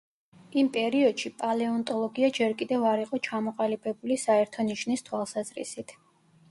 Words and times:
იმ 0.61 0.69
პერიოდში 0.77 1.31
პალეონტოლოგია 1.41 2.31
ჯერ 2.39 2.57
კიდევ 2.63 2.89
არ 2.95 3.05
იყო 3.05 3.21
ჩამოყალიბებული 3.29 4.19
საერთო 4.27 4.69
ნიშნის 4.73 5.09
თვალსაზრისით. 5.11 5.97